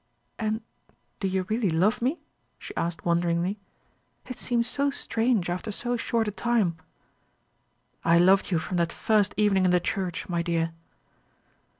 "And 0.39 0.61
do 1.19 1.27
you 1.27 1.43
really 1.43 1.69
love 1.69 2.01
me?" 2.01 2.19
she 2.57 2.75
asked 2.75 3.05
wonderingly. 3.05 3.59
"It 4.25 4.39
seems 4.39 4.65
so 4.67 4.89
strange 4.89 5.47
after 5.47 5.71
so 5.71 5.95
short 5.95 6.27
a 6.27 6.31
time." 6.31 6.77
"I 8.03 8.17
loved 8.17 8.49
you 8.49 8.57
from 8.57 8.77
that 8.77 8.91
first 8.91 9.35
evening 9.37 9.63
in 9.63 9.69
the 9.69 9.79
church, 9.79 10.27
my 10.27 10.41
dear." 10.41 10.73